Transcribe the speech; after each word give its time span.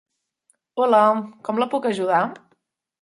Hola, 0.85 1.01
com 1.49 1.61
la 1.65 1.67
puc 1.75 1.87
ajudar? 1.91 2.23